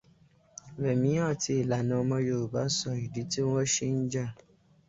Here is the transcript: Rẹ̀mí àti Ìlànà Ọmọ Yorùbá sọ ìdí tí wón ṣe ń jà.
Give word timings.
Rẹ̀mí 0.83 1.11
àti 1.29 1.51
Ìlànà 1.61 1.93
Ọmọ 2.01 2.17
Yorùbá 2.27 2.61
sọ 2.77 2.89
ìdí 3.05 3.21
tí 3.31 3.39
wón 3.49 3.65
ṣe 3.73 3.87
ń 3.97 3.99
jà. 4.11 4.25